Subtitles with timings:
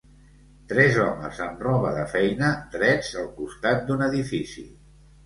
[0.69, 4.65] Tres homes amb roba de feina drets al costat d'un edifici.